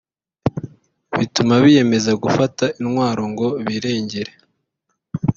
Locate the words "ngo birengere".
3.31-4.31